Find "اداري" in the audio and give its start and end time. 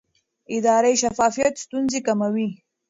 0.55-0.93